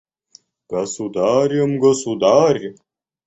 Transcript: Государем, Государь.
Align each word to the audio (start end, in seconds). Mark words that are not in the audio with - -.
Государем, 0.67 1.77
Государь. 1.79 2.75